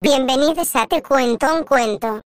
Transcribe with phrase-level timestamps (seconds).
[0.00, 2.22] Bienvenidos a Te Cuento un Cuento.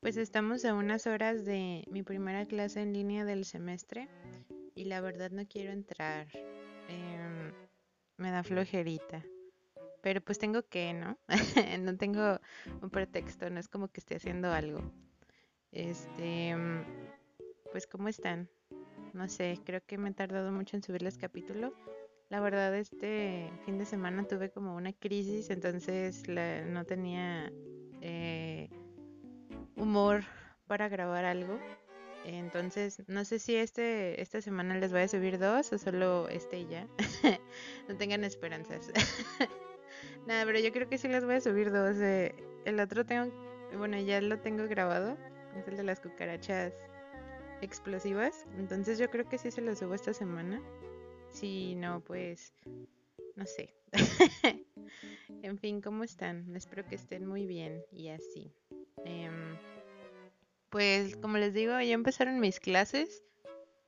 [0.00, 4.06] Pues estamos a unas horas de mi primera clase en línea del semestre
[4.74, 6.28] y la verdad no quiero entrar.
[6.88, 7.54] Em,
[8.18, 9.24] me da flojerita.
[10.02, 11.18] Pero pues tengo que, ¿no?
[11.80, 12.38] no tengo
[12.82, 14.82] un pretexto, no es como que esté haciendo algo.
[15.72, 16.84] Este, em,
[17.72, 18.50] pues ¿cómo están?
[19.14, 21.72] No sé, creo que me he tardado mucho en subirles capítulo.
[22.28, 27.52] La verdad, este fin de semana tuve como una crisis, entonces no tenía
[28.00, 28.68] eh,
[29.76, 30.24] humor
[30.66, 31.58] para grabar algo.
[32.24, 36.66] Entonces, no sé si este esta semana les voy a subir dos o solo este
[36.66, 36.88] ya.
[37.88, 38.90] no tengan esperanzas.
[40.26, 41.96] Nada, pero yo creo que sí les voy a subir dos.
[41.98, 42.34] Eh,
[42.64, 43.32] el otro tengo,
[43.78, 45.16] bueno, ya lo tengo grabado.
[45.56, 46.72] Es el de las cucarachas
[47.60, 48.44] explosivas.
[48.58, 50.60] Entonces yo creo que sí se lo subo esta semana.
[51.36, 52.54] Si no, pues
[53.34, 53.74] no sé.
[55.42, 56.56] en fin, ¿cómo están?
[56.56, 58.54] Espero que estén muy bien y así.
[59.04, 59.58] Em,
[60.70, 63.22] pues como les digo, ya empezaron mis clases.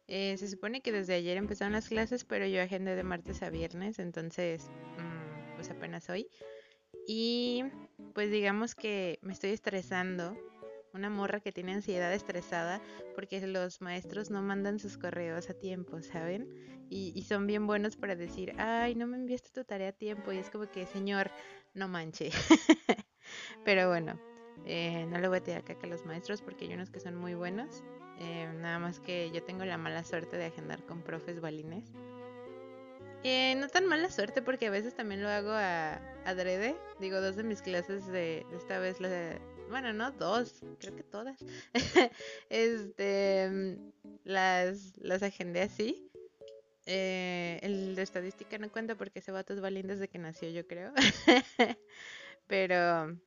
[0.08, 3.48] Eh, se supone que desde ayer empezaron las clases, pero yo agendé de martes a
[3.48, 6.28] viernes, entonces mm, pues apenas hoy.
[7.06, 7.64] Y
[8.12, 10.36] pues digamos que me estoy estresando
[10.94, 12.81] una morra que tiene ansiedad estresada
[13.14, 16.48] porque los maestros no mandan sus correos a tiempo, ¿saben?
[16.91, 20.33] Y, son bien buenos para decir, ay, no me enviaste tu tarea a tiempo.
[20.33, 21.31] Y es como que, señor,
[21.75, 22.31] no manche.
[23.64, 24.19] Pero bueno,
[24.64, 27.14] eh, no le voy a tirar caca a los maestros porque hay unos que son
[27.14, 27.83] muy buenos.
[28.20, 31.92] Eh, nada más que yo tengo la mala suerte de agendar con profes balines.
[33.25, 36.77] Eh, no tan mala suerte porque a veces también lo hago a adrede.
[37.00, 41.02] Digo, dos de mis clases de, de esta vez la, bueno, no dos, creo que
[41.02, 41.38] todas,
[42.50, 43.78] este,
[44.25, 46.10] las, las agendé así.
[46.86, 50.66] Eh, el de estadística no cuenta porque ese vato es balín desde que nació, yo
[50.66, 50.92] creo.
[52.47, 53.19] pero,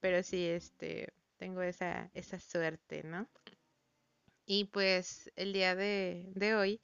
[0.00, 3.28] pero sí, este, tengo esa, esa suerte, ¿no?
[4.46, 6.80] Y pues el día de, de hoy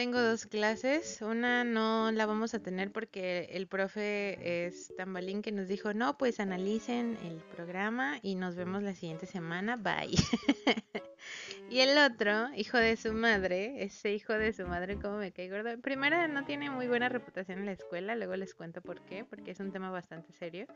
[0.00, 1.20] tengo dos clases.
[1.20, 5.92] Una no la vamos a tener porque el profe es tan balín que nos dijo,
[5.92, 9.76] no, pues analicen el programa y nos vemos la siguiente semana.
[9.76, 10.16] Bye.
[11.70, 15.50] y el otro, hijo de su madre, ese hijo de su madre, ¿cómo me cae
[15.50, 15.78] gordo?
[15.82, 19.50] Primero, no tiene muy buena reputación en la escuela, luego les cuento por qué, porque
[19.50, 20.66] es un tema bastante serio.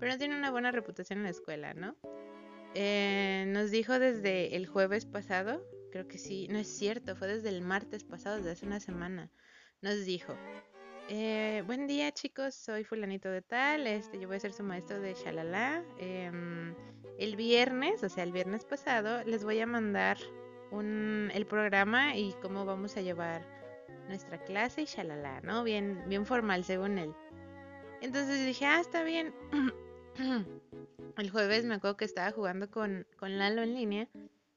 [0.00, 1.94] Pero no tiene una buena reputación en la escuela, ¿no?
[2.74, 5.62] Eh, nos dijo desde el jueves pasado
[5.92, 9.30] creo que sí, no es cierto, fue desde el martes pasado, desde hace una semana,
[9.82, 10.34] nos dijo,
[11.08, 15.00] eh, buen día chicos, soy fulanito de tal, este, yo voy a ser su maestro
[15.00, 15.84] de Shalala.
[15.98, 16.74] Em,
[17.18, 20.16] el viernes, o sea, el viernes pasado, les voy a mandar
[20.70, 23.46] un, el programa y cómo vamos a llevar
[24.08, 25.62] nuestra clase y Shalala, ¿no?
[25.62, 27.14] Bien, bien formal según él.
[28.00, 29.34] Entonces dije, ah, está bien.
[31.18, 34.08] el jueves me acuerdo que estaba jugando con, con Lalo en línea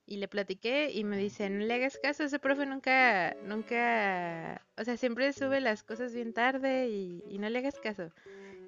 [0.07, 4.83] y le platiqué y me dice, no le hagas caso, ese profe nunca, nunca, o
[4.83, 8.11] sea, siempre sube las cosas bien tarde y, no le hagas caso.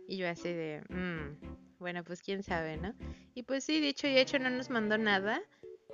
[0.08, 2.94] Y yo así de, mm, bueno, pues quién sabe, ¿no?
[3.36, 5.42] Y pues sí, dicho y hecho, no nos mandó nada.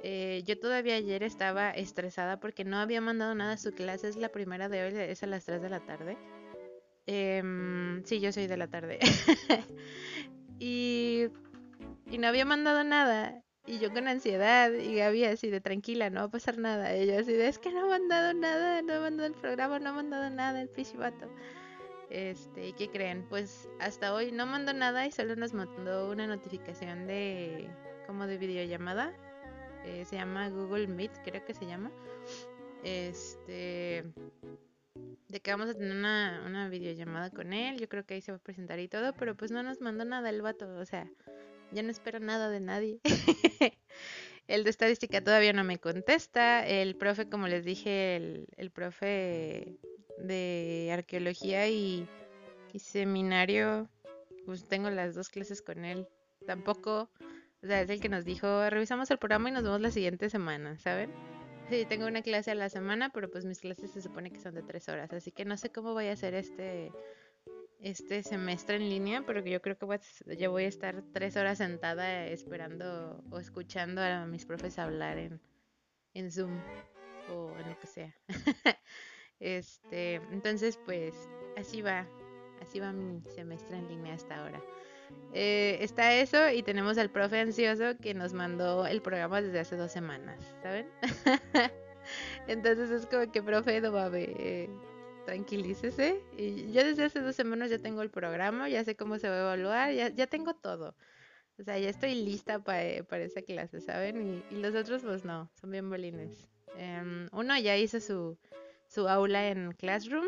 [0.01, 4.15] Eh, yo todavía ayer estaba estresada porque no había mandado nada a su clase, es
[4.15, 6.17] la primera de hoy, es a las 3 de la tarde.
[7.05, 8.99] Em, sí, yo soy de la tarde.
[10.59, 11.25] y,
[12.09, 13.43] y no había mandado nada.
[13.65, 16.97] Y yo con ansiedad, y Gaby así de tranquila, no va a pasar nada.
[16.97, 19.91] Y así de, es que no ha mandado nada, no ha mandado el programa, no
[19.91, 21.29] ha mandado nada el pichivato.
[22.09, 23.25] Este, ¿y qué creen?
[23.29, 27.69] Pues hasta hoy no mandó nada y solo nos mandó una notificación de,
[28.05, 29.13] como de videollamada.
[29.85, 31.89] Eh, se llama Google Meet, creo que se llama.
[32.83, 34.03] Este,
[35.29, 37.79] de que vamos a tener una, una videollamada con él.
[37.79, 40.03] Yo creo que ahí se va a presentar y todo, pero pues no nos mandó
[40.03, 41.09] nada el vato, o sea
[41.73, 42.99] ya no espero nada de nadie.
[44.47, 46.65] el de estadística todavía no me contesta.
[46.65, 48.15] El profe, como les dije,
[48.57, 49.77] el, profe
[50.17, 52.07] de arqueología y,
[52.77, 53.89] seminario,
[54.45, 56.07] pues tengo las dos clases con él.
[56.45, 57.09] Tampoco,
[57.61, 60.29] o sea, es el que nos dijo, revisamos el programa y nos vemos la siguiente
[60.29, 61.11] semana, ¿saben?
[61.69, 64.53] Sí, tengo una clase a la semana, pero pues mis clases se supone que son
[64.53, 66.91] de tres horas, así que no sé cómo voy a hacer este
[67.83, 69.99] este semestre en línea, pero yo creo que voy
[70.47, 75.41] voy a estar tres horas sentada esperando o escuchando a mis profes hablar en,
[76.13, 76.57] en Zoom
[77.29, 78.15] o en lo que sea.
[79.39, 81.13] este, entonces pues
[81.57, 82.07] así va,
[82.61, 84.63] así va mi semestre en línea hasta ahora.
[85.33, 89.75] Eh, está eso y tenemos al profe ansioso que nos mandó el programa desde hace
[89.75, 90.87] dos semanas, ¿saben?
[92.47, 94.69] Entonces es como que profe no va a ver
[95.25, 96.21] tranquilícese.
[96.37, 99.35] Y yo desde hace dos semanas ya tengo el programa, ya sé cómo se va
[99.35, 100.95] a evaluar, ya, tengo todo.
[101.59, 104.43] O sea, ya estoy lista para, para esa clase, ¿saben?
[104.49, 106.49] Y, los otros, pues no, son bien bolines.
[106.77, 108.37] Em, uno ya hizo su,
[108.87, 110.25] su aula en Classroom.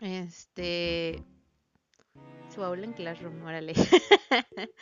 [0.00, 1.22] Este.
[2.54, 3.74] Su aula en Classroom, órale.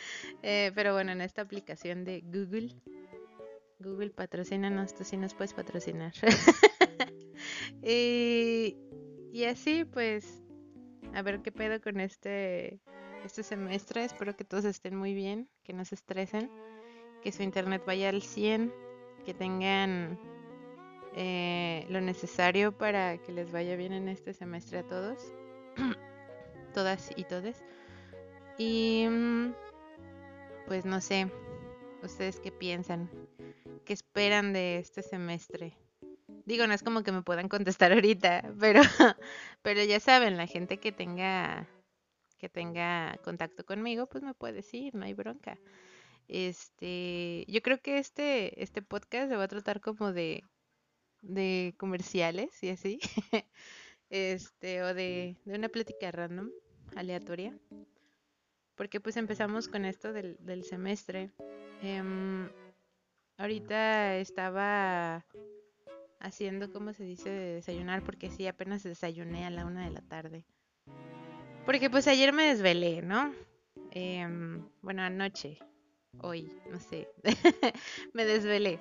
[0.43, 2.75] eh, pero bueno, en esta aplicación de Google.
[3.79, 6.13] Google patrocínanos, tú sí nos puedes patrocinar.
[7.83, 8.77] y,
[9.35, 10.41] y así, pues,
[11.13, 12.79] a ver qué pedo con este
[13.25, 14.05] este semestre.
[14.05, 16.49] Espero que todos estén muy bien, que no se estresen,
[17.21, 18.73] que su internet vaya al 100,
[19.25, 20.17] que tengan
[21.17, 25.19] eh, lo necesario para que les vaya bien en este semestre a todos,
[26.73, 27.61] todas y todes.
[28.57, 29.53] Y mm,
[30.65, 31.29] pues no sé,
[32.01, 33.09] ustedes qué piensan,
[33.83, 35.75] qué esperan de este semestre.
[36.45, 38.81] Digo, no es como que me puedan contestar ahorita, pero,
[39.63, 41.67] pero ya saben, la gente que tenga
[42.37, 45.57] que tenga contacto conmigo, pues me puede decir, no hay bronca.
[46.27, 50.43] Este, yo creo que este, este podcast se va a tratar como de,
[51.21, 52.99] de comerciales y así.
[54.09, 56.51] este, o de, de una plática random,
[56.95, 57.57] aleatoria.
[58.75, 61.31] Porque pues empezamos con esto del, del semestre.
[61.81, 62.49] Em,
[63.37, 65.25] ahorita estaba
[66.25, 67.29] haciendo, ¿cómo se dice?
[67.29, 70.45] desayunar, porque sí, apenas desayuné a la una de la tarde.
[71.65, 73.33] Porque pues ayer me desvelé, ¿no?
[73.91, 75.59] Em, bueno, anoche,
[76.19, 77.07] hoy, no sé,
[78.13, 78.79] me desvelé.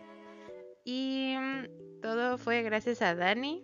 [0.85, 3.63] Y mm, todo fue gracias a Dani,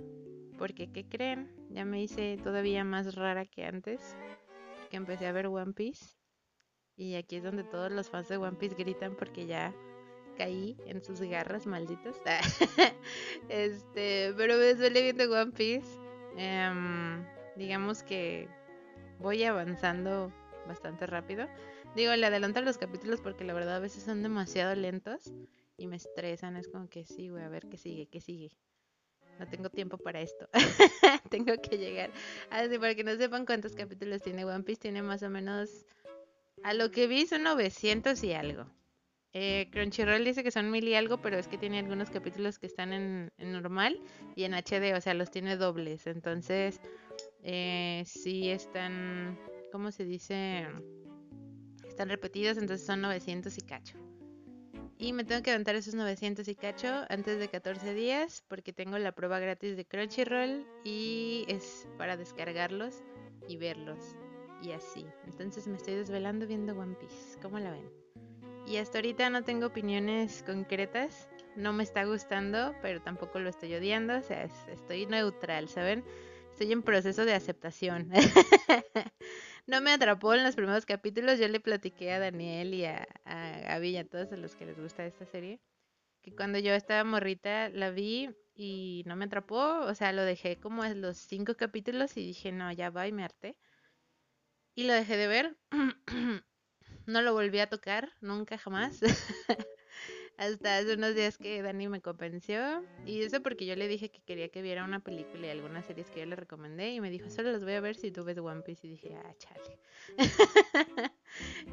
[0.59, 1.51] porque ¿qué creen?
[1.71, 4.17] Ya me hice todavía más rara que antes,
[4.91, 6.17] que empecé a ver One Piece.
[6.97, 9.75] Y aquí es donde todos los fans de One Piece gritan porque ya
[10.41, 12.17] caí en sus garras malditas.
[13.51, 15.99] este, pero me desvelé viendo One Piece.
[16.39, 17.27] Em,
[17.57, 18.49] digamos que
[19.19, 20.33] voy avanzando
[20.67, 21.47] bastante rápido.
[21.95, 25.31] Digo, le adelanto los capítulos porque la verdad a veces son demasiado lentos
[25.77, 26.57] y me estresan.
[26.57, 28.57] Es como que sí, güey, a ver qué sigue, qué sigue.
[29.39, 30.49] No tengo tiempo para esto.
[31.31, 32.11] tengo que llegar.
[32.49, 35.85] Así, para que no sepan cuántos capítulos tiene One Piece, tiene más o menos.
[36.63, 38.67] A lo que vi son 900 y algo.
[39.33, 42.67] Eh, Crunchyroll dice que son mil y algo, pero es que tiene algunos capítulos que
[42.67, 44.01] están en, normal
[44.35, 46.07] y en HD, o sea, los tiene dobles.
[46.07, 46.81] Entonces,
[47.43, 49.39] eh, sí están,
[49.71, 50.67] ¿cómo se dice?
[51.87, 53.99] Están repetidos, entonces son 900 y cacho.
[54.99, 58.99] Y me tengo que aventar esos 900 y cacho antes de 14 días porque tengo
[58.99, 63.03] la prueba gratis de Crunchyroll y es para descargarlos
[63.49, 64.17] y verlos.
[64.63, 65.07] Y así.
[65.25, 67.39] Entonces me estoy desvelando viendo One Piece.
[67.41, 68.00] ¿Cómo la ven?
[68.71, 71.29] Y hasta ahorita no tengo opiniones concretas.
[71.57, 74.17] No me está gustando, pero tampoco lo estoy odiando.
[74.17, 76.05] O sea, estoy neutral, ¿saben?
[76.53, 78.09] Estoy en proceso de aceptación.
[79.67, 81.41] no me atrapó en los primeros capítulos.
[81.41, 84.79] Yo le platiqué a Daniel y a, a Gaby y a todos los que les
[84.79, 85.59] gusta esta serie.
[86.23, 89.81] Que cuando yo estaba morrita la vi y no me atrapó.
[89.81, 93.13] O sea, lo dejé como en los cinco capítulos y dije, no, ya va y
[93.13, 93.57] me harté.
[94.77, 95.57] Y lo dejé de ver.
[97.07, 99.01] no lo volví a tocar, nunca jamás.
[100.41, 102.83] hasta hace unos días que Dani me convenció.
[103.05, 106.11] Y eso porque yo le dije que quería que viera una película y algunas series
[106.11, 106.95] que yo le recomendé.
[106.95, 108.87] Y me dijo, solo las voy a ver si tú ves One Piece.
[108.87, 109.79] Y dije, ah, chale.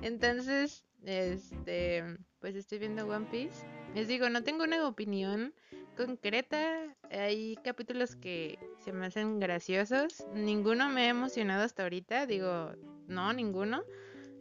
[0.02, 2.04] Entonces, este,
[2.40, 3.66] pues estoy viendo One Piece.
[3.96, 5.54] Les digo, no tengo una opinión
[5.96, 6.94] concreta.
[7.10, 10.26] Hay capítulos que se me hacen graciosos.
[10.34, 12.26] Ninguno me ha emocionado hasta ahorita.
[12.26, 12.74] Digo,
[13.08, 13.86] no, ninguno.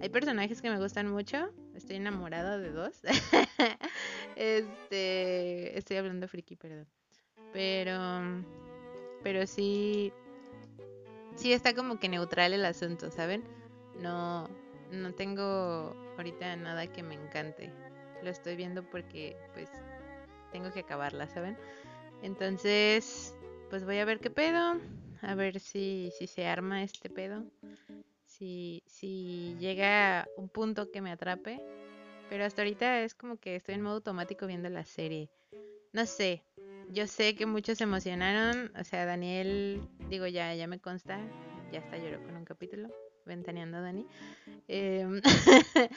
[0.00, 1.48] Hay personajes que me gustan mucho.
[1.74, 3.00] Estoy enamorada de dos.
[4.36, 5.76] este.
[5.76, 6.86] Estoy hablando friki, perdón.
[7.52, 8.44] Pero.
[9.22, 10.12] Pero sí.
[11.36, 13.42] Sí está como que neutral el asunto, ¿saben?
[14.00, 14.48] No.
[14.90, 17.72] No tengo ahorita nada que me encante.
[18.22, 19.70] Lo estoy viendo porque, pues.
[20.52, 21.56] Tengo que acabarla, ¿saben?
[22.22, 23.34] Entonces.
[23.70, 24.78] Pues voy a ver qué pedo.
[25.22, 27.42] A ver si, si se arma este pedo
[28.38, 31.60] si, si llega un punto que me atrape.
[32.28, 35.30] Pero hasta ahorita es como que estoy en modo automático viendo la serie.
[35.92, 36.42] No sé,
[36.90, 38.72] yo sé que muchos se emocionaron.
[38.78, 41.20] O sea, Daniel, digo, ya, ya me consta,
[41.72, 42.88] ya está lloró con un capítulo,
[43.24, 44.06] ventaneando a Dani.
[44.68, 45.20] Em,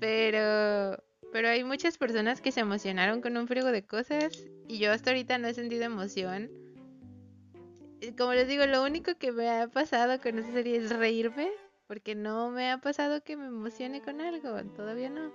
[0.00, 4.92] pero, pero hay muchas personas que se emocionaron con un frigo de cosas y yo
[4.92, 6.50] hasta ahorita no he sentido emoción.
[8.18, 11.50] Como les digo, lo único que me ha pasado con esa serie es reírme,
[11.86, 15.32] porque no me ha pasado que me emocione con algo, todavía no.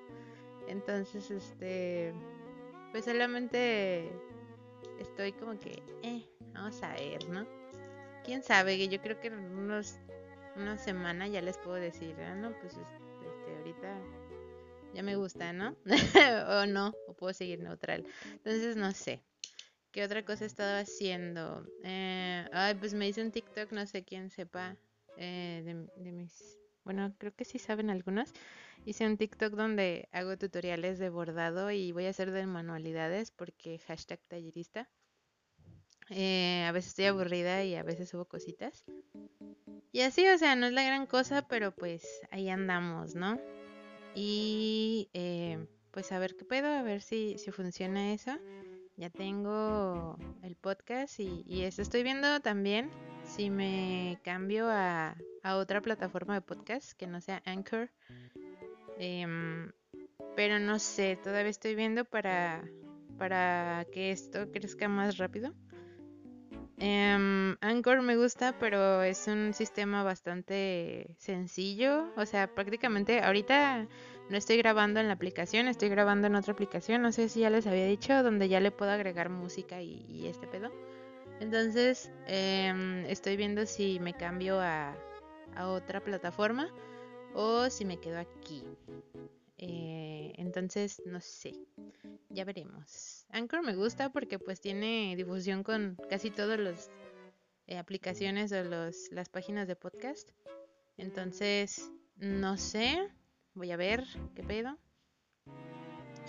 [0.68, 2.14] Entonces, este,
[2.92, 4.12] pues solamente
[5.00, 7.46] estoy como que, eh, vamos a ver, ¿no?
[8.24, 9.96] quién sabe, yo creo que en unos,
[10.56, 14.00] una semana ya les puedo decir, ah, no, pues este, ahorita
[14.94, 15.76] ya me gusta, ¿no?
[16.50, 18.06] o no, o puedo seguir neutral.
[18.26, 19.22] Entonces, no sé.
[19.92, 21.66] ¿Qué otra cosa he estado haciendo?
[21.84, 24.78] Eh, ay, pues me hice un TikTok, no sé quién sepa,
[25.18, 26.58] eh, de, de mis...
[26.84, 28.34] Bueno, creo que sí saben algunos.
[28.86, 33.78] Hice un TikTok donde hago tutoriales de bordado y voy a hacer de manualidades porque
[33.80, 34.90] hashtag tallerista.
[36.10, 38.84] Eh, a veces estoy aburrida y a veces subo cositas.
[39.92, 43.40] Y así, o sea, no es la gran cosa, pero pues ahí andamos, ¿no?
[44.16, 48.38] Y eh, pues a ver qué puedo, a ver si, si funciona eso.
[48.98, 52.90] Ya tengo el podcast y, y eso estoy viendo también
[53.36, 57.90] si me cambio a, a otra plataforma de podcast que no sea Anchor.
[58.98, 59.72] Em,
[60.36, 62.64] pero no sé, todavía estoy viendo para,
[63.18, 65.54] para que esto crezca más rápido.
[66.82, 72.12] Um, Anchor me gusta, pero es un sistema bastante sencillo.
[72.18, 73.88] O sea, prácticamente ahorita
[74.30, 77.02] no estoy grabando en la aplicación, estoy grabando en otra aplicación.
[77.02, 80.48] No sé si ya les había dicho, donde ya le puedo agregar música y, este
[80.48, 80.72] pedo.
[81.42, 84.96] Entonces, em, estoy viendo si me cambio a,
[85.56, 86.72] a, otra plataforma
[87.34, 88.64] o si me quedo aquí.
[89.58, 91.54] Eh, entonces, no sé,
[92.30, 93.26] ya veremos.
[93.32, 96.92] Anchor me gusta porque pues tiene difusión con casi todas las
[97.66, 100.30] eh, aplicaciones o los, las páginas de podcast.
[100.98, 103.00] Entonces, no sé,
[103.56, 104.06] voy a ver
[104.36, 104.78] qué pedo.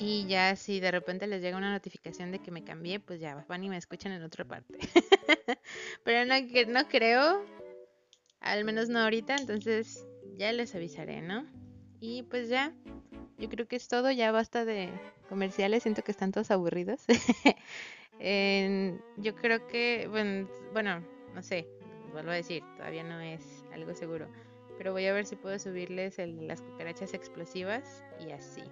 [0.05, 3.47] Y ya si de repente les llega una notificación de que me cambié, pues ya
[3.49, 4.77] van y me escuchan en otra parte.
[6.05, 6.35] Pero no,
[6.73, 7.45] no creo,
[8.41, 10.05] al menos no ahorita, entonces
[10.37, 11.47] ya les avisaré, ¿no?
[12.01, 12.75] Y pues ya,
[13.39, 14.89] yo creo que es todo, ya basta de
[15.29, 17.05] comerciales, siento que están todos aburridos.
[18.19, 21.69] yo creo que, bueno, bueno, no sé,
[22.11, 24.27] vuelvo a decir, todavía no es algo seguro,
[24.79, 28.65] pero voy a ver si puedo subirles las cucarachas explosivas y así.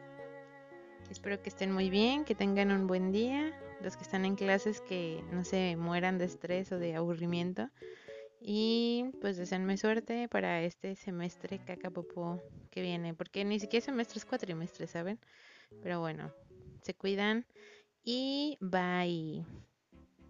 [1.10, 3.52] Espero que estén muy bien, que tengan un buen día.
[3.82, 7.68] Los que están en clases que no se mueran de estrés o de aburrimiento.
[8.40, 12.40] Y pues deseenme suerte para este semestre cacapopo
[12.70, 15.18] que viene, porque ni siquiera semestre es cuatrimestre, ¿saben?
[15.82, 16.32] Pero bueno,
[16.82, 17.44] se cuidan
[18.04, 19.44] y bye.